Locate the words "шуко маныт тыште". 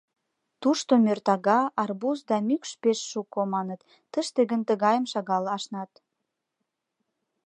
3.11-4.41